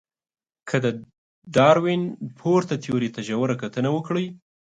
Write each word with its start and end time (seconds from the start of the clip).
که 0.69 0.75
د 0.83 0.85
داروېن 1.55 2.03
پورته 2.39 2.75
تیوري 2.83 3.09
ته 3.15 3.21
ژوره 3.27 3.55
کتنه 3.61 3.89
وکړئ. 3.95 4.25